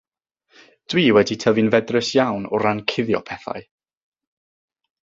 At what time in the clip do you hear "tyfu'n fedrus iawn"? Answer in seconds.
1.43-2.49